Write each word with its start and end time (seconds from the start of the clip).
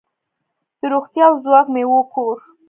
د 0.79 0.81
روغتیا 0.93 1.23
او 1.29 1.35
ځواک 1.43 1.67
میوو 1.73 2.09
کور. 2.13 2.35